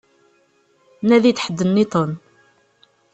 [1.07, 2.11] Nadi-d ḥedd-nniḍen.